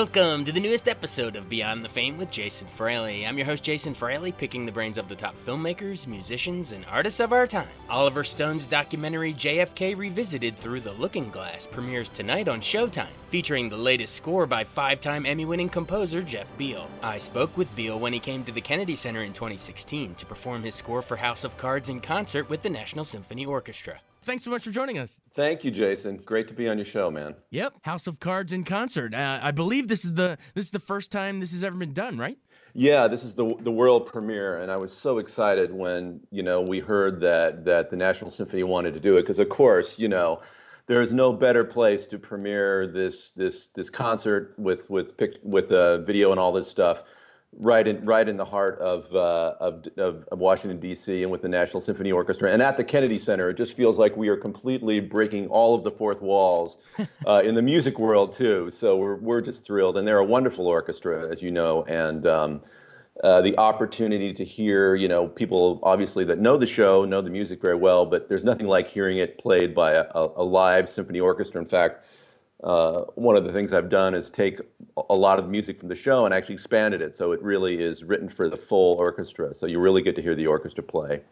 [0.00, 3.26] Welcome to the newest episode of Beyond the Fame with Jason Fraley.
[3.26, 7.20] I'm your host, Jason Fraley, picking the brains of the top filmmakers, musicians, and artists
[7.20, 7.68] of our time.
[7.90, 13.76] Oliver Stone's documentary JFK Revisited Through the Looking Glass premieres tonight on Showtime, featuring the
[13.76, 16.88] latest score by five time Emmy winning composer Jeff Beal.
[17.02, 20.62] I spoke with Beal when he came to the Kennedy Center in 2016 to perform
[20.62, 24.00] his score for House of Cards in concert with the National Symphony Orchestra.
[24.22, 25.18] Thanks so much for joining us.
[25.32, 26.18] Thank you, Jason.
[26.18, 27.34] Great to be on your show, man.
[27.50, 29.14] Yep, House of Cards in concert.
[29.14, 31.94] Uh, I believe this is the this is the first time this has ever been
[31.94, 32.36] done, right?
[32.74, 36.60] Yeah, this is the the world premiere, and I was so excited when you know
[36.60, 40.08] we heard that that the National Symphony wanted to do it because, of course, you
[40.08, 40.40] know.
[40.86, 45.70] There is no better place to premiere this this this concert with with pic, with
[45.70, 47.04] uh, video and all this stuff
[47.58, 51.22] right in right in the heart of, uh, of, of, of Washington D.C.
[51.22, 53.50] and with the National Symphony Orchestra and at the Kennedy Center.
[53.50, 56.78] It just feels like we are completely breaking all of the fourth walls
[57.26, 58.70] uh, in the music world too.
[58.70, 62.26] So we're we're just thrilled, and they're a wonderful orchestra, as you know, and.
[62.26, 62.62] Um,
[63.22, 67.28] uh, the opportunity to hear, you know, people obviously that know the show, know the
[67.28, 71.20] music very well, but there's nothing like hearing it played by a, a live symphony
[71.20, 71.60] orchestra.
[71.60, 72.02] In fact,
[72.62, 74.60] uh, one of the things I've done is take
[75.08, 77.82] a lot of the music from the show and actually expanded it so it really
[77.82, 79.54] is written for the full orchestra.
[79.54, 81.22] So you really get to hear the orchestra play.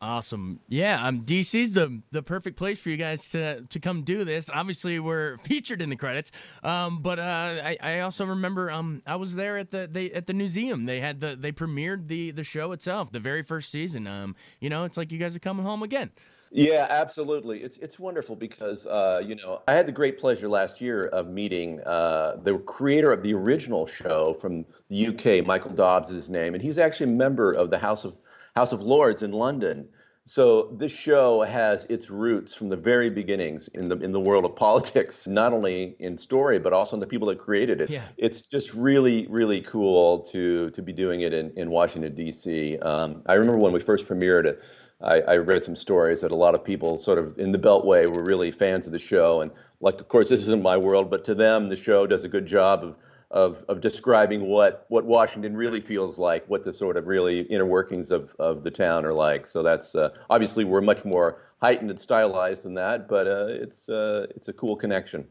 [0.00, 0.60] Awesome.
[0.68, 4.48] Yeah, um, DC's the the perfect place for you guys to to come do this.
[4.48, 6.30] Obviously, we're featured in the credits,
[6.62, 10.28] um, but uh, I, I also remember um, I was there at the they at
[10.28, 10.84] the museum.
[10.84, 14.06] They had the they premiered the the show itself, the very first season.
[14.06, 16.12] Um, you know, it's like you guys are coming home again.
[16.50, 17.62] Yeah, absolutely.
[17.62, 21.28] It's it's wonderful because uh, you know I had the great pleasure last year of
[21.28, 26.30] meeting uh, the creator of the original show from the UK, Michael Dobbs is his
[26.30, 28.16] name, and he's actually a member of the House of
[28.56, 29.88] House of Lords in London.
[30.24, 34.44] So this show has its roots from the very beginnings in the in the world
[34.44, 37.88] of politics, not only in story but also in the people that created it.
[37.88, 38.04] Yeah.
[38.18, 42.78] It's just really really cool to to be doing it in in Washington D.C.
[42.80, 44.62] Um, I remember when we first premiered it.
[45.00, 48.12] I, I, read some stories that a lot of people sort of in the Beltway
[48.12, 49.40] were really fans of the show.
[49.40, 52.28] And like, of course, this isn't my world, but to them, the show does a
[52.28, 52.96] good job of,
[53.30, 57.66] of, of describing what, what Washington really feels like, what the sort of really inner
[57.66, 59.46] workings of, of the town are like.
[59.46, 63.88] So that's uh, obviously we're much more heightened and stylized than that, but uh, it's,
[63.88, 65.28] uh, it's a cool connection.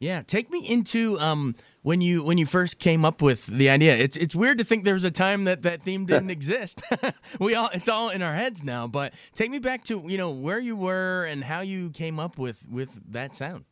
[0.00, 1.56] Yeah, take me into um,
[1.88, 3.96] when you when you first came up with the idea.
[3.96, 6.82] It's it's weird to think there was a time that that theme didn't exist.
[7.40, 8.86] we all it's all in our heads now.
[8.86, 12.36] But take me back to you know where you were and how you came up
[12.36, 13.64] with with that sound.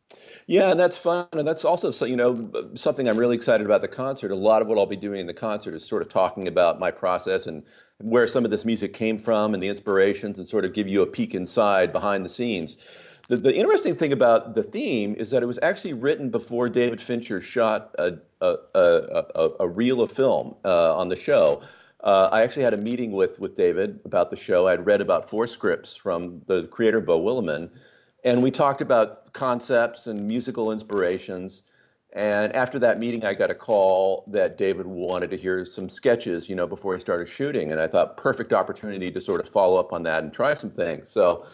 [0.47, 3.83] Yeah, and that's fun, and that's also so you know something I'm really excited about
[3.83, 4.31] the concert.
[4.31, 6.81] A lot of what I'll be doing in the concert is sort of talking about
[6.81, 7.65] my process and
[7.99, 11.03] where some of this music came from and the inspirations, and sort of give you
[11.03, 12.79] a peek inside behind the scenes.
[13.29, 17.01] The, the interesting thing about the theme is that it was actually written before David
[17.01, 21.63] Fincher shot a, a, a, a reel of film uh, on the show.
[22.01, 24.69] Uh, I actually had a meeting with, with David about the show.
[24.69, 27.71] I'd read about four scripts from the creator, Beau Willimon,
[28.23, 31.63] and we talked about concepts and musical inspirations.
[32.13, 36.49] And after that meeting, I got a call that David wanted to hear some sketches,
[36.49, 37.73] you know, before he started shooting.
[37.73, 40.71] And I thought, perfect opportunity to sort of follow up on that and try some
[40.71, 41.09] things.
[41.09, 41.45] So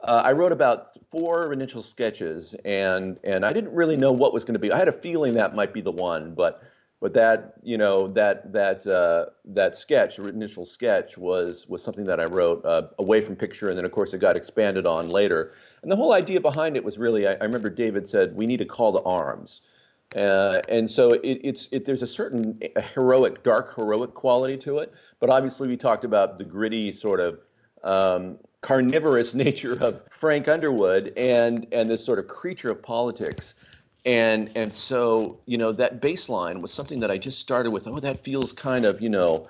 [0.00, 4.44] uh, I wrote about four initial sketches, and and I didn't really know what was
[4.44, 4.70] going to be.
[4.72, 6.62] I had a feeling that might be the one, but
[7.00, 12.20] but that you know that that uh, that sketch, initial sketch, was was something that
[12.20, 15.52] I wrote uh, away from picture, and then of course it got expanded on later.
[15.82, 18.60] And the whole idea behind it was really, I, I remember David said, we need
[18.60, 19.60] a call to arms.
[20.16, 22.60] Uh, and so it, it's it, there's a certain
[22.94, 24.92] heroic, dark heroic quality to it.
[25.20, 27.40] But obviously, we talked about the gritty sort of
[27.82, 33.54] um, carnivorous nature of Frank Underwood and and this sort of creature of politics.
[34.04, 37.86] And and so, you know, that bass line was something that I just started with,
[37.86, 39.48] oh, that feels kind of, you know,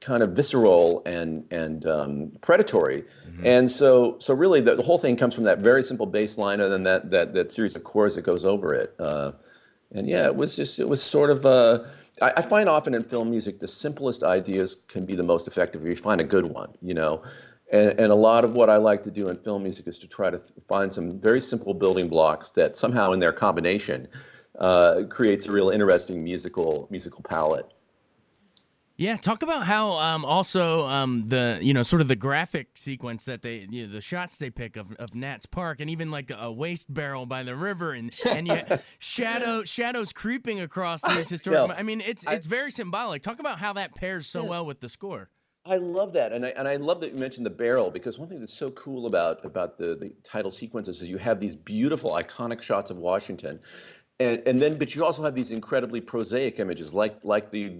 [0.00, 3.02] kind of visceral and and um, predatory.
[3.02, 3.46] Mm-hmm.
[3.46, 6.60] And so so really the, the, whole thing comes from that very simple bass line
[6.60, 8.94] and then that that that series of chords that goes over it.
[8.98, 9.32] Uh,
[9.92, 11.90] and yeah, it was just it was sort of a
[12.20, 15.82] I, I find often in film music, the simplest ideas can be the most effective
[15.82, 17.22] if you find a good one, you know.
[17.72, 20.06] And, and, a lot of what I like to do in film music is to
[20.06, 20.38] try to
[20.68, 24.06] find some very simple building blocks that somehow in their combination
[24.58, 27.72] uh, creates a real interesting musical musical palette.
[28.96, 33.24] Yeah, talk about how um, also um, the you know sort of the graphic sequence
[33.24, 36.30] that they you know, the shots they pick of, of Nats Park and even like
[36.30, 41.72] a waste barrel by the river and and shadow shadows creeping across these historic.
[41.76, 43.22] I mean, it's it's I, very symbolic.
[43.22, 44.50] Talk about how that pairs so yes.
[44.50, 45.28] well with the score.
[45.66, 48.28] I love that, and I and I love that you mentioned the barrel because one
[48.28, 52.12] thing that's so cool about about the the title sequences is you have these beautiful
[52.12, 53.60] iconic shots of Washington,
[54.20, 57.76] and, and then, but you also have these incredibly prosaic images, like like the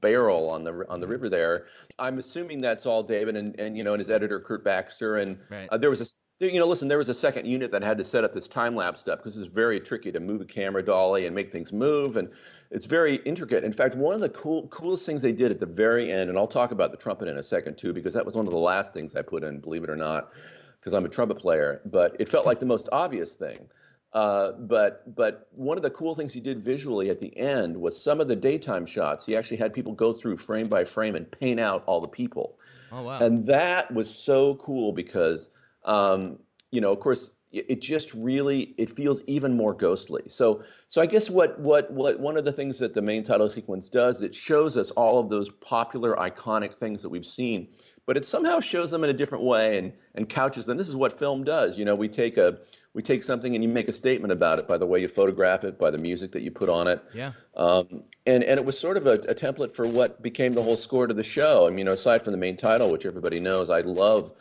[0.00, 1.66] barrel on the on the river there.
[1.98, 5.16] I'm assuming that's all David and, and you know and his editor Kirk Baxter.
[5.16, 5.68] And right.
[5.70, 6.06] uh, there was a
[6.40, 8.74] you know listen, there was a second unit that had to set up this time
[8.74, 12.16] lapse stuff because it's very tricky to move a camera dolly and make things move,
[12.16, 12.28] and
[12.70, 13.64] it's very intricate.
[13.64, 16.38] In fact, one of the cool coolest things they did at the very end, and
[16.38, 18.58] I'll talk about the trumpet in a second too, because that was one of the
[18.58, 20.32] last things I put in, believe it or not,
[20.80, 21.80] because I'm a trumpet player.
[21.84, 23.68] But it felt like the most obvious thing
[24.12, 28.00] uh, but but one of the cool things he did visually at the end was
[28.02, 29.26] some of the daytime shots.
[29.26, 32.58] He actually had people go through frame by frame and paint out all the people.
[32.90, 33.18] Oh wow!
[33.18, 35.50] And that was so cool because
[35.84, 36.38] um,
[36.70, 40.22] you know, of course, it, just really it feels even more ghostly.
[40.26, 43.48] So so I guess what what what one of the things that the main title
[43.48, 47.68] sequence does it shows us all of those popular iconic things that we've seen
[48.08, 50.78] but it somehow shows them in a different way and, and couches them.
[50.78, 51.78] This is what film does.
[51.78, 52.58] You know, we take a
[52.94, 55.62] we take something and you make a statement about it by the way you photograph
[55.62, 57.04] it, by the music that you put on it.
[57.12, 57.32] Yeah.
[57.54, 60.78] Um, and and it was sort of a, a, template for what became the whole
[60.78, 61.66] score to the show.
[61.66, 64.32] I mean, aside from the main title, which everybody knows, I love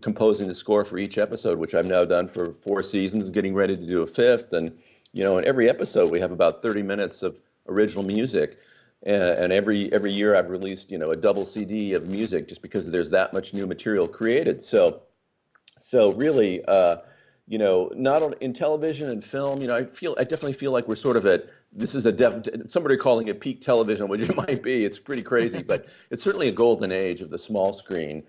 [0.00, 3.76] composing the score for each episode, which I've now done for four seasons, getting ready
[3.76, 4.52] to do a fifth.
[4.52, 4.78] And
[5.12, 8.58] you know, in every episode we have about 30 minutes of original music
[9.04, 12.90] and, every every year I've released you know a double CD of music just because
[12.90, 14.62] there's that much new material created.
[14.62, 15.02] So
[15.78, 16.96] so really, uh,
[17.48, 20.72] you know, not on, in television and film, you know, I feel I definitely feel
[20.72, 24.20] like we're sort of at this is a def, somebody calling it peak television, which
[24.20, 24.84] it might be.
[24.84, 28.22] It's pretty crazy, but it's certainly a golden age of the small screen.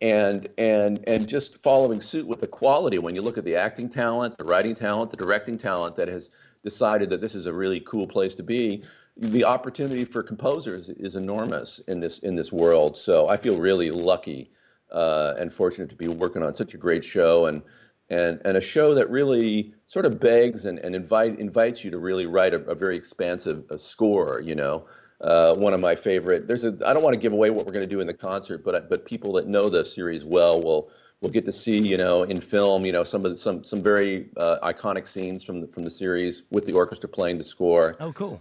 [0.00, 3.88] And and and just following suit with the quality when you look at the acting
[3.88, 6.30] talent, the writing talent, the directing talent that has
[6.62, 8.84] decided that this is a really cool place to be
[9.18, 12.96] the opportunity for composers is enormous in this in this world.
[12.96, 14.52] So I feel really lucky
[14.92, 17.62] uh, and fortunate to be working on such a great show and
[18.08, 21.98] and and a show that really sort of begs and, and invite invites you to
[21.98, 24.40] really write a, a very expansive a score.
[24.40, 24.86] You know,
[25.20, 26.46] uh, one of my favorite.
[26.46, 26.76] There's a.
[26.86, 28.88] I don't want to give away what we're going to do in the concert, but
[28.88, 32.40] but people that know the series well will will get to see, you know, in
[32.40, 35.82] film, you know, some of the, some some very uh, iconic scenes from the, from
[35.82, 37.96] the series with the orchestra playing the score.
[38.00, 38.40] Oh, cool.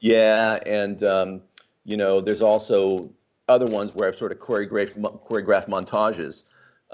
[0.00, 1.42] Yeah, and um,
[1.84, 3.10] you know, there's also
[3.48, 6.44] other ones where I've sort of choreographed choreographed montages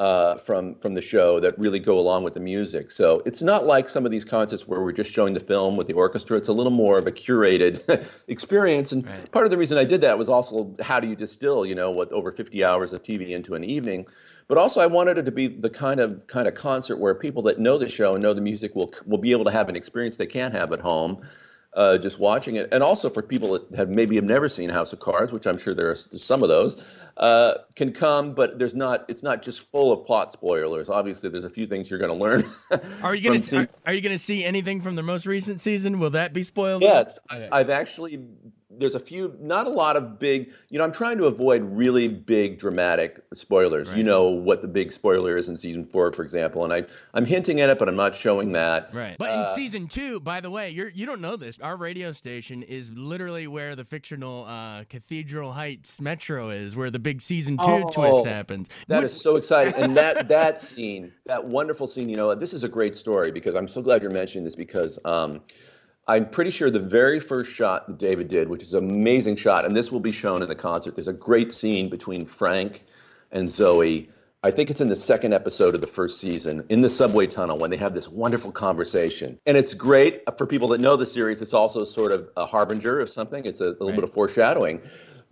[0.00, 2.90] uh, from from the show that really go along with the music.
[2.90, 5.88] So it's not like some of these concerts where we're just showing the film with
[5.88, 6.38] the orchestra.
[6.38, 8.92] It's a little more of a curated experience.
[8.92, 9.30] And right.
[9.30, 11.90] part of the reason I did that was also how do you distill, you know,
[11.90, 14.06] what over 50 hours of TV into an evening.
[14.48, 17.42] But also I wanted it to be the kind of kind of concert where people
[17.42, 19.76] that know the show and know the music will will be able to have an
[19.76, 21.20] experience they can't have at home
[21.74, 24.92] uh, just watching it, and also for people that have maybe have never seen House
[24.92, 26.82] of Cards, which I'm sure there are some of those,
[27.16, 28.34] uh, can come.
[28.34, 29.04] But there's not.
[29.08, 30.88] It's not just full of plot spoilers.
[30.88, 32.44] Obviously, there's a few things you're going to learn.
[33.02, 35.60] are you going to are, are, you going to see anything from the most recent
[35.60, 35.98] season?
[35.98, 36.82] Will that be spoiled?
[36.82, 37.48] Yes, okay.
[37.52, 38.20] I've actually
[38.80, 40.52] there's a few, not a lot of big.
[40.70, 43.88] You know, I'm trying to avoid really big dramatic spoilers.
[43.88, 43.98] Right.
[43.98, 46.84] You know what the big spoiler is in season four, for example, and I
[47.14, 48.92] I'm hinting at it, but I'm not showing that.
[48.92, 49.16] Right.
[49.18, 51.58] But uh, in season two, by the way, you're you don't know this.
[51.60, 56.98] Our radio station is literally where the fictional uh, Cathedral Heights Metro is, where the
[56.98, 58.68] big season two oh, twist happens.
[58.88, 62.08] That what, is so exciting, and that that scene, that wonderful scene.
[62.08, 64.98] You know, this is a great story because I'm so glad you're mentioning this because.
[65.04, 65.42] Um,
[66.06, 69.64] I'm pretty sure the very first shot that David did, which is an amazing shot,
[69.64, 70.96] and this will be shown in the concert.
[70.96, 72.84] There's a great scene between Frank
[73.30, 74.10] and Zoe.
[74.42, 77.58] I think it's in the second episode of the first season in the subway tunnel
[77.58, 79.38] when they have this wonderful conversation.
[79.44, 81.42] And it's great uh, for people that know the series.
[81.42, 83.96] It's also sort of a harbinger of something, it's a, a little right.
[83.96, 84.80] bit of foreshadowing.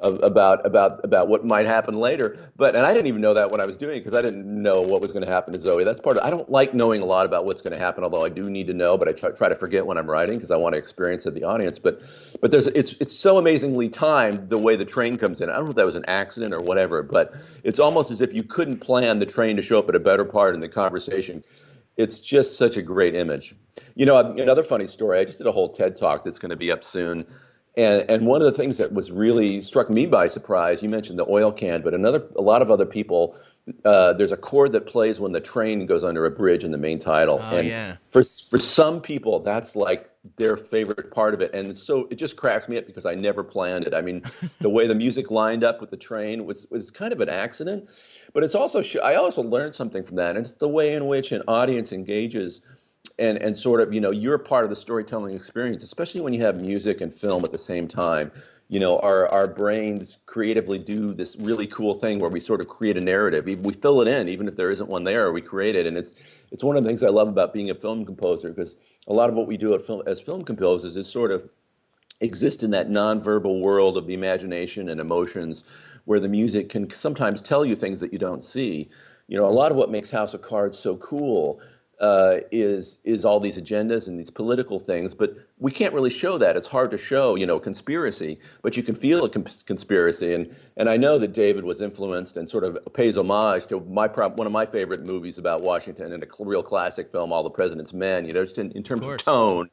[0.00, 2.38] Of, about about about what might happen later.
[2.56, 4.46] But and I didn't even know that when I was doing it because I didn't
[4.46, 5.82] know what was going to happen to Zoe.
[5.82, 6.24] That's part of.
[6.24, 8.68] I don't like knowing a lot about what's going to happen, although I do need
[8.68, 8.96] to know.
[8.96, 11.34] But I try, try to forget when I'm writing because I want to experience it
[11.34, 11.78] the audience.
[11.80, 12.00] But
[12.40, 15.50] but there's it's it's so amazingly timed the way the train comes in.
[15.50, 18.32] I don't know if that was an accident or whatever, but it's almost as if
[18.32, 21.42] you couldn't plan the train to show up at a better part in the conversation.
[21.96, 23.56] It's just such a great image.
[23.96, 25.18] You know, another funny story.
[25.18, 27.26] I just did a whole TED talk that's going to be up soon
[27.78, 31.16] and, and one of the things that was really struck me by surprise, you mentioned
[31.16, 33.36] the oil can, but another, a lot of other people,
[33.84, 36.78] uh, there's a chord that plays when the train goes under a bridge in the
[36.78, 37.38] main title.
[37.40, 37.96] Oh, and yeah.
[38.10, 41.54] for, for some people, that's like their favorite part of it.
[41.54, 43.94] And so it just cracks me up because I never planned it.
[43.94, 44.24] I mean,
[44.60, 47.88] the way the music lined up with the train was, was kind of an accident,
[48.34, 50.36] but it's also, I also learned something from that.
[50.36, 52.60] And it's the way in which an audience engages
[53.18, 56.40] and and sort of you know you're part of the storytelling experience especially when you
[56.40, 58.30] have music and film at the same time.
[58.70, 62.68] You know our our brains creatively do this really cool thing where we sort of
[62.68, 63.46] create a narrative.
[63.46, 65.86] We fill it in even if there isn't one there we create it.
[65.86, 66.14] And it's
[66.50, 69.30] it's one of the things i love about being a film composer because a lot
[69.30, 71.48] of what we do film, as film composers is sort of
[72.20, 75.64] exist in that nonverbal world of the imagination and emotions
[76.04, 78.88] where the music can sometimes tell you things that you don't see.
[79.28, 81.60] You know a lot of what makes house of cards so cool
[82.00, 86.38] uh, is is all these agendas and these political things, but we can't really show
[86.38, 86.56] that.
[86.56, 90.32] It's hard to show, you know, a conspiracy, but you can feel a conspiracy.
[90.32, 94.06] And and I know that David was influenced and sort of pays homage to my
[94.06, 97.92] one of my favorite movies about Washington and a real classic film, All the President's
[97.92, 98.26] Men.
[98.26, 99.68] You know, just in, in terms of, of tone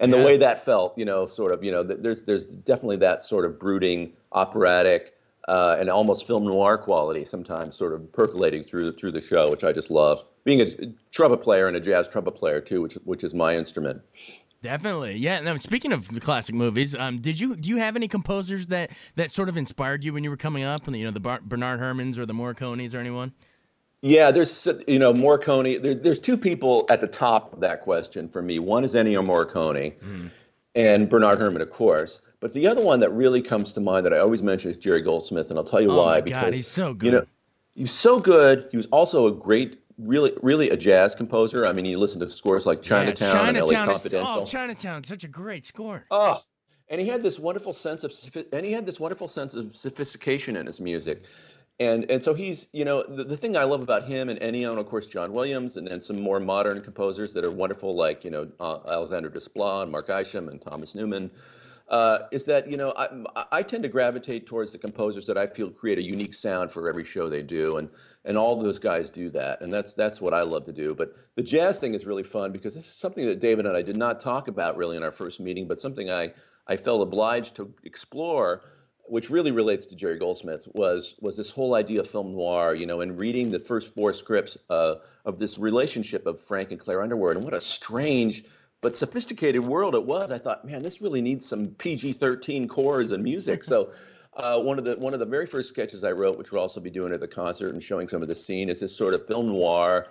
[0.00, 0.18] and yeah.
[0.18, 0.98] the way that felt.
[0.98, 1.64] You know, sort of.
[1.64, 5.14] You know, there's there's definitely that sort of brooding operatic
[5.48, 9.64] uh, and almost film noir quality sometimes sort of percolating through through the show, which
[9.64, 10.22] I just love.
[10.44, 10.66] Being a
[11.10, 14.02] trumpet player and a jazz trumpet player too, which which is my instrument.
[14.62, 15.40] Definitely, yeah.
[15.40, 18.90] Now, speaking of the classic movies, um, did you do you have any composers that
[19.16, 20.86] that sort of inspired you when you were coming up?
[20.86, 23.34] And you know, the Bar- Bernard Herrmanns or the Morricones or anyone?
[24.00, 25.82] Yeah, there's you know Morricone.
[25.82, 28.58] There, there's two people at the top of that question for me.
[28.58, 30.30] One is Ennio Morricone, mm.
[30.74, 32.20] and Bernard Herrmann, of course.
[32.44, 35.00] But the other one that really comes to mind that I always mention is Jerry
[35.00, 36.16] Goldsmith, and I'll tell you oh why.
[36.16, 37.06] My because God, he's so good.
[37.06, 37.26] You know,
[37.74, 38.68] he's so good.
[38.70, 41.66] He was also a great, really, really a jazz composer.
[41.66, 44.40] I mean, you listen to scores like Chinatown, yeah, Chinatown and LA is, Confidential.
[44.42, 46.04] Oh, Chinatown, such a great score.
[46.10, 46.38] Oh,
[46.88, 48.12] and he had this wonderful sense of
[48.52, 51.24] and he had this wonderful sense of sophistication in his music.
[51.80, 54.68] And and so he's, you know, the, the thing I love about him and Ennio,
[54.68, 58.22] and of course John Williams, and then some more modern composers that are wonderful, like
[58.22, 61.30] you know uh, Alexander Desplat and Mark Isham and Thomas Newman
[61.88, 63.08] uh, is that you know I,
[63.52, 66.88] I tend to gravitate towards the composers that I feel create a unique sound for
[66.88, 67.88] every show they do, and
[68.24, 70.94] and all those guys do that, and that's that's what I love to do.
[70.94, 73.82] But the jazz thing is really fun because this is something that David and I
[73.82, 76.32] did not talk about really in our first meeting, but something I
[76.66, 78.62] I felt obliged to explore
[79.06, 82.74] which really relates to Jerry Goldsmith, was was this whole idea of film noir.
[82.74, 86.80] You know, and reading the first four scripts uh, of this relationship of Frank and
[86.80, 88.44] Claire Underwood, and what a strange
[88.84, 93.24] but sophisticated world it was, I thought, man, this really needs some PG-13 chords and
[93.24, 93.64] music.
[93.64, 93.90] so
[94.36, 96.80] uh, one of the one of the very first sketches I wrote, which we'll also
[96.80, 99.26] be doing at the concert and showing some of the scene, is this sort of
[99.26, 100.08] film noir,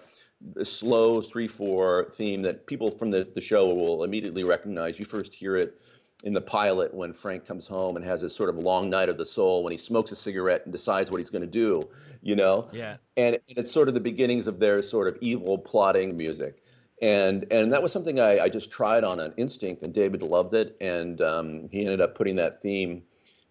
[0.64, 4.98] slow three-four theme that people from the, the show will immediately recognize.
[4.98, 5.80] You first hear it
[6.24, 9.20] in the pilot when Frank comes home and has this sort of long night of
[9.20, 11.88] the soul when he smokes a cigarette and decides what he's going to do,
[12.24, 12.70] you know?
[12.74, 12.96] Yeah.
[13.18, 16.64] And, and it's sort of the beginnings of their sort of evil plotting music
[17.02, 20.54] and and that was something I, I, just tried on an instinct, and David loved
[20.54, 23.04] it, and um, he ended up putting that theme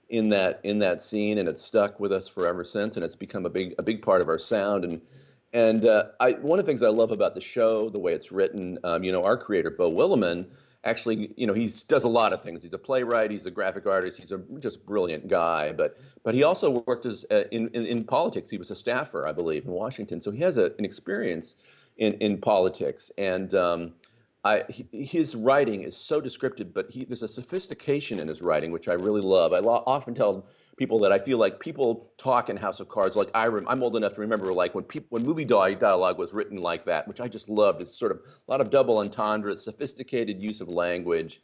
[0.08, 3.44] in that in that scene, and it's stuck with us forever since, and it's become
[3.44, 4.84] a big a big part of our sound.
[4.84, 5.00] And
[5.52, 8.30] and uh, I, one of the things I love about the show, the way it's
[8.32, 10.46] written, um, you know, our creator Beau Willimon,
[10.84, 12.62] actually, you know, he does a lot of things.
[12.62, 15.72] He's a playwright, he's a graphic artist, he's a just brilliant guy.
[15.72, 18.50] But but he also worked as uh, in, in, in politics.
[18.50, 21.56] He was a staffer, I believe, in Washington, so he has a, an experience
[22.02, 23.12] in, in politics.
[23.16, 23.92] And um,
[24.44, 28.88] I, his writing is so descriptive, but he, there's a sophistication in his writing, which
[28.88, 29.52] I really love.
[29.52, 33.14] I lo- often tell people that I feel like people talk in House of Cards
[33.14, 36.32] like I rem- I'm old enough to remember like when people when movie dialogue was
[36.32, 37.80] written like that, which I just loved.
[37.80, 41.40] It's sort of a lot of double entendre, sophisticated use of language.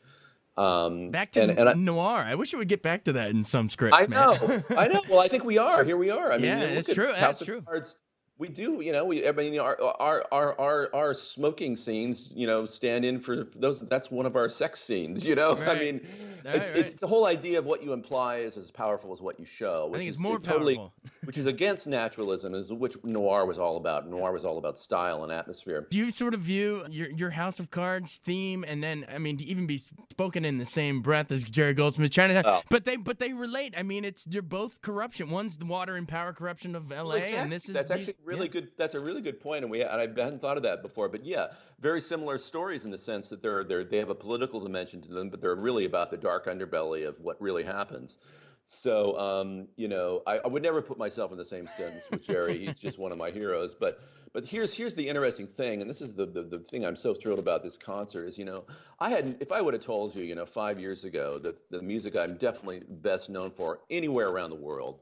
[0.56, 2.24] Um, back to and, and I, noir.
[2.26, 3.96] I wish we would get back to that in some scripts.
[3.96, 4.36] I know,
[4.76, 5.02] I know.
[5.08, 5.84] Well, I think we are.
[5.84, 6.32] Here we are.
[6.32, 7.12] I mean, yeah, it's true.
[7.14, 7.62] House true.
[7.62, 7.96] Cards
[8.38, 9.04] We do, you know.
[9.04, 13.44] We, I mean, our our our our, our smoking scenes, you know, stand in for
[13.56, 13.80] those.
[13.80, 15.56] That's one of our sex scenes, you know.
[15.58, 15.68] Right.
[15.68, 16.06] I mean,
[16.44, 16.78] Right, it's right.
[16.78, 19.86] it's the whole idea of what you imply is as powerful as what you show.
[19.86, 20.92] I Which think it's is more totally, powerful.
[21.24, 24.08] which is against naturalism, is which noir was all about.
[24.08, 25.88] Noir was all about style and atmosphere.
[25.90, 29.36] Do you sort of view your, your House of Cards theme, and then I mean,
[29.38, 32.62] to even be spoken in the same breath as Jerry Goldsmith, Chinatown, Oh.
[32.70, 33.74] but they but they relate.
[33.76, 35.30] I mean, it's they're both corruption.
[35.30, 38.14] One's the water and power corruption of L.A., Well, and this is that's these- actually
[38.28, 38.52] really yeah.
[38.52, 38.68] good.
[38.76, 41.08] That's a really good point, and we and I hadn't thought of that before.
[41.08, 41.48] But yeah,
[41.80, 45.08] very similar stories in the sense that they're they they have a political dimension to
[45.08, 48.18] them, but they're really about the dark underbelly of what really happens.
[48.64, 52.22] So um, you know, I, I would never put myself in the same sentence with
[52.22, 52.58] Jerry.
[52.66, 53.74] He's just one of my heroes.
[53.74, 54.00] But
[54.32, 57.14] but here's here's the interesting thing, and this is the, the the thing I'm so
[57.14, 58.64] thrilled about this concert is you know
[59.00, 61.80] I had if I would have told you you know five years ago that the
[61.80, 65.00] music I'm definitely best known for anywhere around the world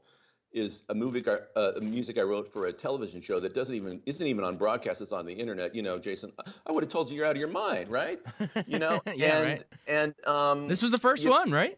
[0.53, 1.23] is a movie
[1.55, 5.01] uh, music I wrote for a television show that doesn't even isn't even on broadcast.
[5.01, 5.75] It's on the internet.
[5.75, 8.19] You know, Jason, I- I would have told you you're out of your mind, right?
[8.65, 9.63] You know, Yeah, and right.
[9.87, 11.77] and um, This was the first you- one, right?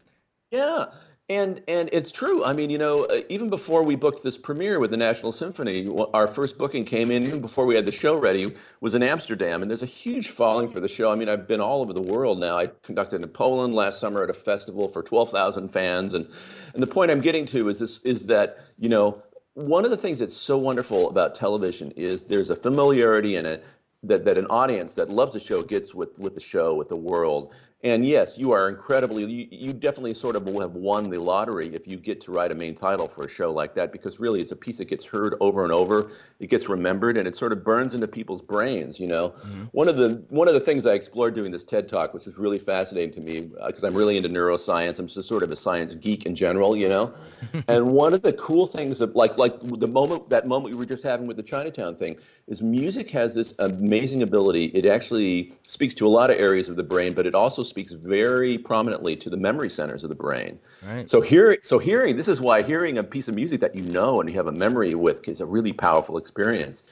[0.50, 0.86] yeah,
[1.30, 2.44] and and it's true.
[2.44, 5.88] I mean, you know, uh, even before we booked this premiere with the National Symphony,
[6.12, 8.52] our first booking came in even before we had the show ready.
[8.80, 11.10] Was in Amsterdam, and there's a huge following for the show.
[11.10, 12.56] I mean, I've been all over the world now.
[12.58, 16.28] I conducted in Poland last summer at a festival for 12,000 fans, and
[16.74, 19.22] and the point I'm getting to is this: is that you know.
[19.54, 23.64] One of the things that's so wonderful about television is there's a familiarity in it
[24.04, 26.96] that, that an audience that loves the show gets with, with the show, with the
[26.96, 27.52] world.
[27.82, 31.74] And yes, you are incredibly, you, you definitely sort of will have won the lottery
[31.74, 34.42] if you get to write a main title for a show like that, because really
[34.42, 36.10] it's a piece that gets heard over and over.
[36.40, 39.30] It gets remembered and it sort of burns into people's brains, you know?
[39.30, 39.64] Mm-hmm.
[39.72, 42.36] One of the, one of the things I explored doing this TED Talk, which was
[42.36, 45.56] really fascinating to me, uh, because I'm really into neuroscience, I'm just sort of a
[45.56, 47.14] science geek in general, you know?
[47.68, 50.86] and one of the cool things that, like, like the moment, that moment we were
[50.86, 54.64] just having with the Chinatown thing, is music has this amazing ability.
[54.66, 57.92] It actually speaks to a lot of areas of the brain, but it also speaks
[57.92, 60.58] very prominently to the memory centers of the brain.
[60.86, 61.08] Right.
[61.08, 64.20] So hearing, so hearing, this is why hearing a piece of music that you know
[64.20, 66.82] and you have a memory with is a really powerful experience.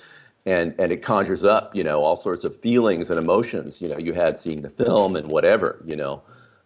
[0.47, 3.99] And, and it conjures up, you know, all sorts of feelings and emotions, you know,
[3.99, 6.23] you had seeing the film and whatever, you know.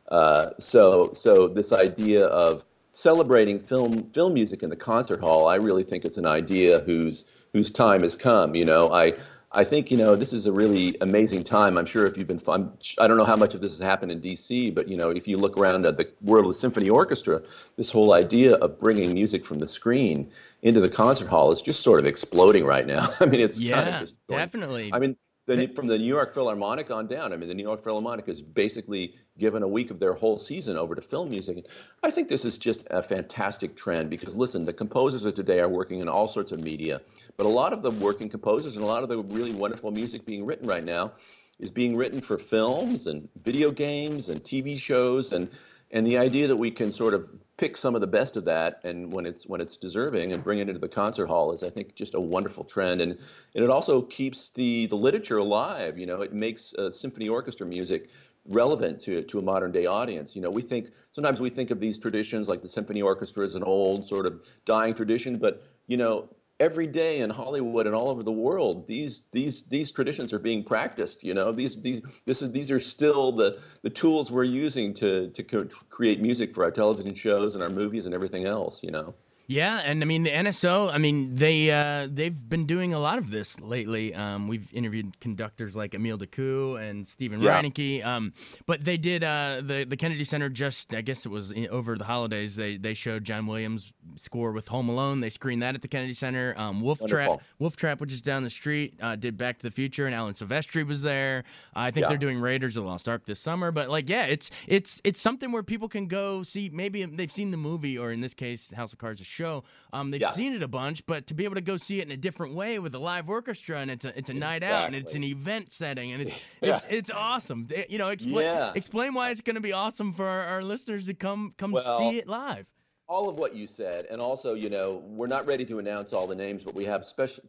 [0.08, 5.56] Uh, so, so this idea of celebrating film film music in the concert hall, I
[5.56, 8.54] really think it's an idea whose whose time has come.
[8.54, 9.14] You know, I
[9.54, 11.76] I think you know this is a really amazing time.
[11.76, 14.10] I'm sure if you've been fun, I don't know how much of this has happened
[14.10, 16.88] in D.C., but you know, if you look around at the world of the symphony
[16.88, 17.42] orchestra,
[17.76, 20.30] this whole idea of bringing music from the screen
[20.62, 23.12] into the concert hall is just sort of exploding right now.
[23.20, 24.90] I mean, it's kind Yeah, of just going- definitely.
[24.92, 25.16] I mean,
[25.56, 27.32] the, from the New York Philharmonic on down.
[27.32, 30.76] I mean, the New York Philharmonic has basically given a week of their whole season
[30.76, 31.66] over to film music.
[32.02, 35.68] I think this is just a fantastic trend because, listen, the composers of today are
[35.68, 37.00] working in all sorts of media,
[37.36, 40.26] but a lot of the working composers and a lot of the really wonderful music
[40.26, 41.12] being written right now
[41.58, 45.48] is being written for films and video games and TV shows and
[45.92, 48.80] and the idea that we can sort of pick some of the best of that
[48.82, 51.68] and when it's when it's deserving and bring it into the concert hall is I
[51.68, 53.00] think just a wonderful trend.
[53.00, 53.12] And
[53.54, 57.66] and it also keeps the the literature alive you know it makes uh, symphony orchestra
[57.66, 58.08] music
[58.48, 60.34] relevant to to a modern day audience.
[60.34, 63.54] You know we think sometimes we think of these traditions like the symphony orchestra as
[63.54, 66.28] an old sort of dying tradition but you know
[66.62, 70.62] every day in Hollywood and all over the world, these these these traditions are being
[70.62, 71.24] practiced.
[71.24, 75.28] You know, these these this is these are still the the tools we're using to
[75.30, 78.82] to co- create music for our television shows and our movies and everything else.
[78.82, 79.14] You know.
[79.46, 80.90] Yeah, and I mean the NSO.
[80.92, 84.14] I mean they uh, they've been doing a lot of this lately.
[84.14, 87.60] Um, we've interviewed conductors like Emil de Cou and Steven Yeah.
[87.60, 88.04] Reineke.
[88.04, 88.32] Um,
[88.66, 91.96] but they did uh, the the Kennedy Center just I guess it was in, over
[91.98, 92.56] the holidays.
[92.56, 95.20] They they showed John Williams score with Home Alone.
[95.20, 96.54] They screened that at the Kennedy Center.
[96.56, 99.70] Um, Wolf Trap Wolf Trap, which is down the street, uh, did Back to the
[99.72, 101.44] Future, and Alan Silvestri was there.
[101.74, 102.08] I think Yeah.
[102.10, 103.70] they're doing Raiders of the Lost Ark this summer.
[103.72, 106.70] But like, yeah, it's it's it's something where people can go see.
[106.72, 109.64] Maybe they've seen the movie, or in this case, House of Cards, show.
[109.92, 110.32] Um, they've Yeah.
[110.32, 112.54] seen it a bunch, but to be able to go see it in a different
[112.54, 115.24] way with a live orchestra, and it's a it's a night out, and it's an
[115.24, 116.76] event setting, and it's Yeah.
[116.76, 117.66] it's, it's awesome.
[117.88, 118.72] You know, explain Yeah.
[118.74, 121.98] explain why it's going to be awesome for our, our listeners to come come Well,
[121.98, 122.66] see it live.
[123.08, 126.26] all of what you said, and also, you know, we're not ready to announce all
[126.26, 127.44] the names, but we have special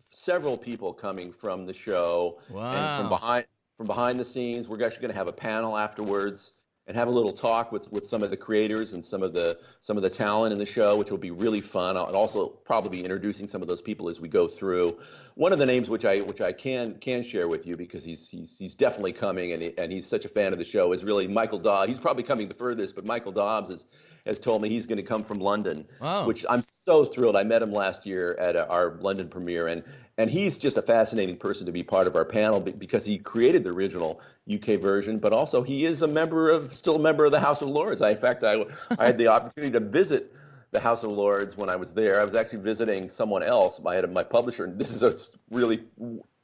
[0.00, 4.68] several people coming from the show and from behind from behind the scenes.
[4.68, 6.52] We're actually going to have a panel afterwards
[6.88, 9.58] and have a little talk with with some of the creators and some of the
[9.80, 11.96] some of the talent in the show, which will be really fun.
[11.96, 14.96] I'll and also probably be introducing some of those people as we go through.
[15.34, 18.28] One of the names which I which I can can share with you because he's
[18.30, 21.02] he's he's definitely coming and he, and he's such a fan of the show is
[21.04, 21.88] really Michael Dobbs.
[21.88, 23.86] He's probably coming the furthest, but Michael Dobbs is
[24.24, 26.26] has told me he's going to come from London, Oh.
[26.26, 27.36] which I'm so thrilled.
[27.36, 29.84] I met him last year at uh, our London premiere, and
[30.18, 33.64] and he's just a fascinating person to be part of our panel because he created
[33.64, 34.20] the original
[34.52, 37.60] UK version, but also he is a member of, still a member of the House
[37.60, 38.00] of Lords.
[38.00, 38.64] I, in fact, I,
[38.98, 40.34] I had the opportunity to visit
[40.70, 42.20] the House of Lords when I was there.
[42.20, 43.80] I was actually visiting someone else.
[43.84, 44.64] I had my publisher.
[44.64, 45.12] And this is a
[45.54, 45.84] really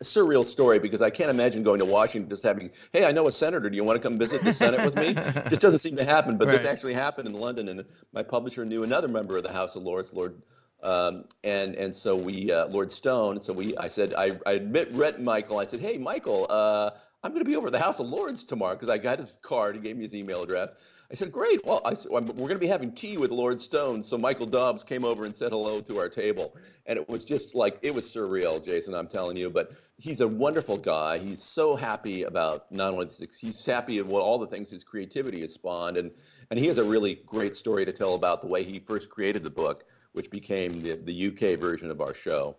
[0.03, 3.33] surreal story because I can't imagine going to Washington just having, hey, I know a
[3.33, 3.71] senator.
[3.71, 5.15] Do you want to come visit the Senate with me?
[5.49, 6.37] just doesn't seem to happen.
[6.37, 9.77] But this actually happened in London, and my publisher knew another member of the House
[9.77, 10.41] of Lords, Lord.
[10.83, 13.41] Um, and and so we, uh, Lord Stone.
[13.41, 15.59] So we, I said, I, I admit, met Michael.
[15.59, 16.91] I said, hey, Michael, uh,
[17.23, 19.39] I'm going to be over at the House of Lords tomorrow because I got his
[19.43, 19.77] card.
[19.77, 20.75] He gave me his email address.
[21.13, 21.61] I said, great.
[21.67, 24.03] Well, I, said, "Well, we're going to be having tea with Lord Stone.
[24.03, 26.57] So Michael Dobbs came over and said hello to our table.
[26.87, 29.51] And it was just like, it was surreal, Jason, I'm telling you.
[29.51, 31.19] But he's a wonderful guy.
[31.19, 34.85] He's so happy about not only this, he's happy of what all the things his
[34.85, 35.99] creativity has spawned.
[35.99, 36.13] And,
[36.51, 39.45] and he has a really great story to tell about the way he first created
[39.45, 42.57] the book, which became the, the UK version of our show.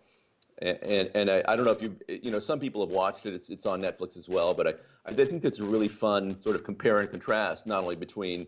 [0.62, 3.26] And, and, and I, I don't know if you, you know, some people have watched
[3.26, 3.34] it.
[3.34, 4.54] It's, it's on Netflix as well.
[4.54, 4.74] But I,
[5.06, 8.48] I think that's a really fun sort of compare and contrast, not only between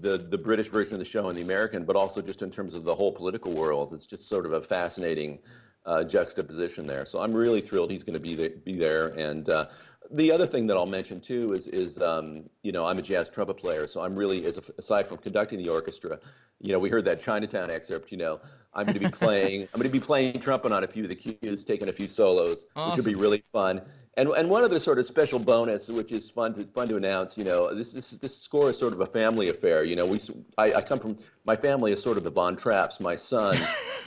[0.00, 2.74] the, the British version of the show and the American, but also just in terms
[2.74, 3.92] of the whole political world.
[3.92, 5.38] It's just sort of a fascinating
[5.86, 7.04] uh, juxtaposition there.
[7.04, 9.08] So I'm really thrilled he's going to be there, be there.
[9.08, 9.66] And uh,
[10.10, 13.28] the other thing that I'll mention too is, is um, you know, I'm a jazz
[13.28, 16.18] trumpet player, so I'm really, as a, aside from conducting the orchestra,
[16.60, 18.10] you know, we heard that Chinatown excerpt.
[18.10, 18.40] You know,
[18.74, 21.08] I'm going to be playing, I'm going to be playing trumpet on a few of
[21.08, 23.82] the cues, taking a few solos, which will be really fun.
[24.16, 27.36] And and one other sort of special bonus, which is fun to fun to announce,
[27.36, 29.82] you know, this this this score is sort of a family affair.
[29.82, 30.20] You know, we
[30.56, 33.00] I, I come from my family is sort of the Von Trapps.
[33.00, 33.58] My son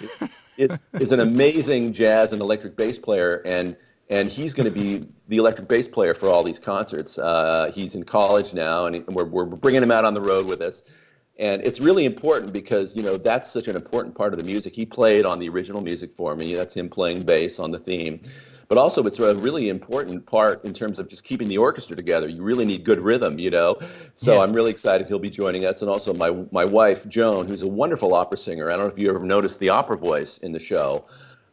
[0.58, 3.76] is is an amazing jazz and electric bass player, and
[4.10, 7.18] and he's going to be the electric bass player for all these concerts.
[7.18, 10.62] Uh, he's in college now, and we're we're bringing him out on the road with
[10.62, 10.84] us.
[11.40, 14.76] And it's really important because you know that's such an important part of the music.
[14.76, 16.54] He played on the original music for me.
[16.54, 18.22] That's him playing bass on the theme.
[18.70, 22.28] But also, it's a really important part in terms of just keeping the orchestra together.
[22.28, 23.78] You really need good rhythm, you know.
[24.14, 24.42] So Yeah.
[24.42, 27.68] I'm really excited he'll be joining us, and also my my wife Joan, who's a
[27.68, 28.68] wonderful opera singer.
[28.70, 31.06] I don't know if you ever noticed the opera voice in the show.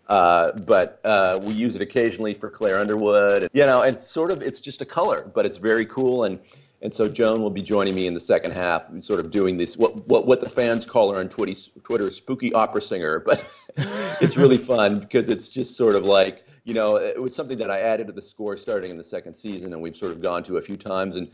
[0.06, 3.48] Uh, but uh, we use it occasionally for Claire Underwood.
[3.52, 6.24] You know, and sort of it's just a color, but it's very cool.
[6.24, 6.38] And
[6.82, 9.76] and so Joan will be joining me in the second half, sort of doing this
[9.76, 13.24] what what, what the fans call her on Twitter, Twitter spooky opera singer.
[13.76, 17.58] But it's really fun because it's just sort of like you know it was something
[17.58, 20.20] that I added to the score starting in the second season, and we've sort of
[20.20, 21.30] gone to a few times and.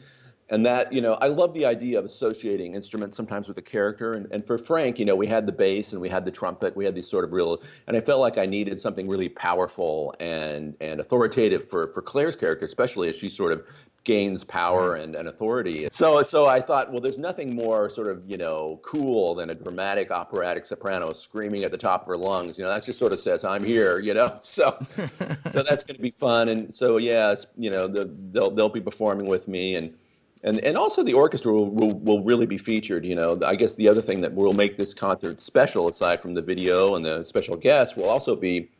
[0.51, 4.15] And that, you know, I love the idea of associating instruments sometimes with a character.
[4.15, 6.77] And, and for Frank, you know, we had the bass and we had the trumpet,
[6.77, 10.15] we had these sort of real, and I felt like I needed something really powerful
[10.19, 13.65] and and authoritative for for Claire's character, especially as she sort of
[14.03, 15.05] gains power mm-hmm.
[15.05, 15.89] and, and authority.
[15.91, 19.55] So so I thought, well, there's nothing more sort of, you know, cool than a
[19.55, 22.59] dramatic operatic soprano screaming at the top of her lungs.
[22.59, 24.37] You know, that just sort of says, I'm here, you know.
[24.43, 24.85] So
[25.53, 26.49] so that's going to be fun.
[26.49, 29.95] And so yeah, you know, the, they'll they'll be performing with me and
[30.43, 33.05] and and also the orchestra will, will, will really be featured.
[33.05, 36.35] You know, I guess the other thing that will make this concert special, aside from
[36.35, 38.71] the video and the special guests, will also be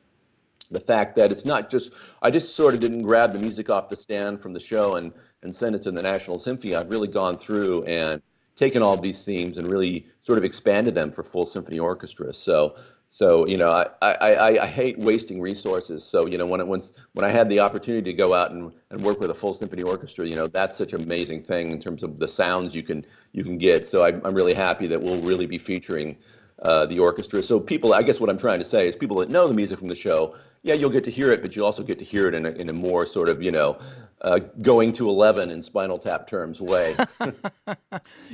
[0.71, 1.93] the fact that it's not just
[2.23, 5.13] I just sort of didn't grab the music off the stand from the show and
[5.43, 6.75] and send it to the National Symphony.
[6.75, 8.23] I've really gone through and
[8.61, 12.35] taken all these themes and really sort of expanded them for full symphony orchestra.
[12.35, 12.77] So
[13.09, 16.05] so you know I, I, I, I hate wasting resources.
[16.05, 18.71] So you know when it, once when I had the opportunity to go out and,
[18.91, 21.81] and work with a full symphony orchestra, you know that's such an amazing thing in
[21.81, 23.87] terms of the sounds you can you can get.
[23.87, 26.17] So I'm, I'm really happy that we'll really be featuring
[26.63, 27.43] uh, the orchestra.
[27.43, 29.79] So people, I guess what I'm trying to say is people that know the music
[29.79, 32.29] from the show, yeah, you'll get to hear it, but you'll also get to hear
[32.29, 33.79] it in a, in a more sort of, you know,
[34.23, 36.95] uh, going to 11 in Spinal Tap terms way.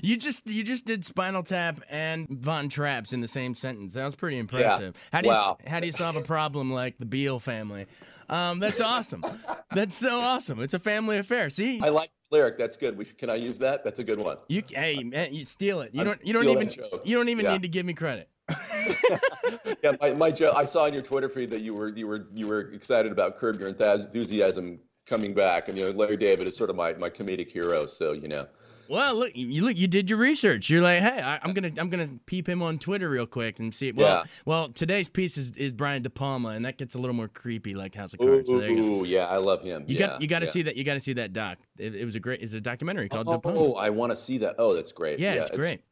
[0.03, 3.95] You just you just did Spinal Tap and Von Trapps in the same sentence.
[3.95, 4.95] That was pretty impressive.
[5.13, 7.87] How do you how do you solve a problem like the Beal family?
[8.29, 9.23] Um, that's awesome.
[9.71, 10.61] that's so awesome.
[10.61, 11.51] It's a family affair.
[11.51, 12.59] See, I like the lyric.
[12.59, 12.97] That's good.
[12.97, 13.85] We should, can I use that?
[13.85, 14.37] That's a good one.
[14.49, 15.91] you hey man, you steal it.
[15.93, 16.71] You I'm don't you don't even
[17.05, 17.53] you don't even Yeah.
[17.53, 18.29] need to give me credit.
[19.83, 20.55] Yeah, my, my joke.
[20.57, 23.37] I saw on your Twitter feed that you were you were you were excited about
[23.37, 27.09] Curb Your Enthusiasm coming back, and you know Larry David is sort of my, my
[27.09, 27.87] comedic hero.
[27.87, 28.47] So you know,
[28.89, 30.69] Well, look, you look, you did your research.
[30.71, 33.75] You're like, hey, I, I'm gonna, I'm gonna peep him on Twitter real quick and
[33.75, 33.93] see.
[33.93, 34.31] Well, Yeah.
[34.45, 37.75] well, today's piece is, is Brian De Palma, and that gets a little more creepy,
[37.75, 38.49] like House of ooh, Cards.
[38.49, 38.83] So there you go.
[38.83, 39.85] ooh, yeah, I love him.
[39.87, 40.53] You yeah, got, you got to yeah.
[40.53, 40.77] see that.
[40.77, 41.59] You got to see that doc.
[41.79, 42.43] It, it was a great.
[42.43, 43.59] It's a documentary called De Palma.
[43.59, 44.57] Oh, I want to see that.
[44.59, 45.19] Oh, that's great.
[45.19, 45.83] yeah, it's great.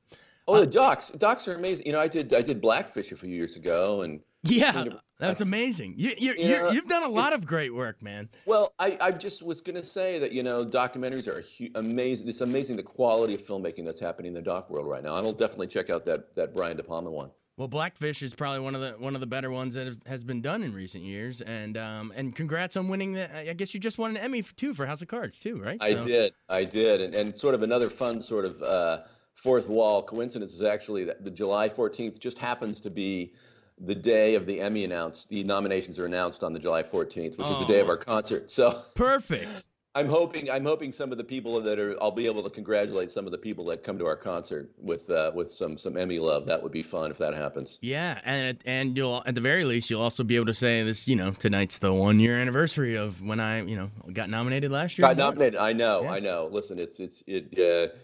[0.46, 1.08] Oh, uh, the docs.
[1.10, 1.86] Docs are amazing.
[1.86, 4.84] You know, I did I did Blackfish a few years ago, and Yeah,
[5.18, 5.94] That's amazing.
[5.96, 8.28] You, you, you have done a lot of great work, man.
[8.46, 12.28] Well, I, I just was going to say that, you know, documentaries are hu- amazing.
[12.28, 15.14] It's amazing the quality of filmmaking that's happening in the doc world right now.
[15.16, 17.30] And I'll definitely check out that, that Brian De Palma one.
[17.56, 20.42] Well, Blackfish is probably one of the one of the better ones that has been
[20.42, 23.48] done in recent years, and um, and congrats on winning the.
[23.48, 25.78] I guess you just won an Emmy too for House of Cards too, right?
[25.80, 26.04] I so.
[26.04, 29.02] did, I did, and, and sort of another fun sort of uh,
[29.34, 33.34] fourth wall coincidence is actually that the July fourteenth just happens to be
[33.78, 35.28] the day of the Emmy announced.
[35.28, 37.52] The nominations are announced on the July fourteenth, which oh.
[37.52, 37.90] is the day of oh.
[37.90, 38.50] our concert.
[38.54, 39.64] So perfect.
[39.96, 43.12] I'm hoping I'm hoping some of the people that are I'll be able to congratulate
[43.12, 46.18] some of the people that come to our concert with uh, with some some Emmy
[46.18, 46.46] love.
[46.46, 47.78] That would be fun if that happens.
[47.80, 51.06] Yeah, and and you'll at the very least you'll also be able to say this.
[51.06, 54.98] You know, tonight's the one year anniversary of when I you know got nominated last
[54.98, 55.06] year.
[55.06, 55.60] Got nominated.
[55.60, 56.02] I know.
[56.02, 56.12] Yeah.
[56.12, 56.48] I know.
[56.50, 57.56] Listen, it's it's it.
[57.56, 57.94] Uh,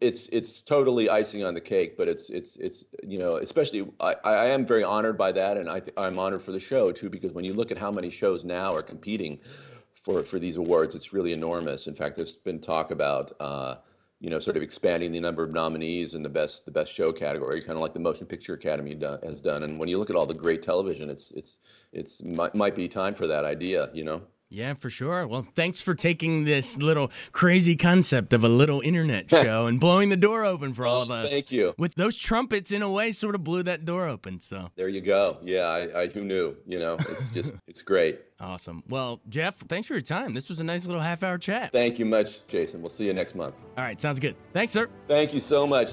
[0.00, 4.14] it's it's totally icing on the cake, but it's it's it's you know especially I,
[4.24, 7.10] I am very honored by that, and I th- I'm honored for the show too
[7.10, 9.40] because when you look at how many shows now are competing
[10.02, 10.94] for, for these awards.
[10.94, 11.86] It's really enormous.
[11.86, 13.76] In fact, there's been talk about uh,
[14.20, 17.12] you know sort of expanding the number of nominees in the best the best show
[17.12, 19.62] category, kind of like the Motion Picture Academy do, has done.
[19.62, 21.58] And when you look at all the great television, it's it's
[21.92, 23.90] it's might, might be time for that idea.
[23.94, 24.22] You know.
[24.52, 25.26] Yeah, for sure.
[25.26, 30.10] Well, thanks for taking this little crazy concept of a little internet show and blowing
[30.10, 31.30] the door open for all of oh, us.
[31.30, 31.74] Thank you.
[31.78, 34.40] With those trumpets, in a way, sort of blew that door open.
[34.40, 35.38] So there you go.
[35.42, 36.54] Yeah, I, I who knew?
[36.66, 38.20] You know, it's just it's great.
[38.40, 38.82] Awesome.
[38.88, 40.34] Well, Jeff, thanks for your time.
[40.34, 41.72] This was a nice little half hour chat.
[41.72, 42.82] Thank you much, Jason.
[42.82, 43.54] We'll see you next month.
[43.78, 44.36] All right, sounds good.
[44.52, 44.88] Thanks, sir.
[45.08, 45.92] Thank you so much.